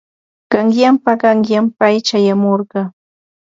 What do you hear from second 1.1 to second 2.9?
qanyan pay chayamurqa.